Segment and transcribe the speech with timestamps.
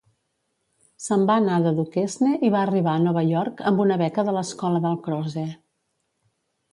[1.07, 4.37] Se'n va anar de Duquesne i va arribar a Nova York amb una beca de
[4.39, 5.45] l'escola Dalcroze.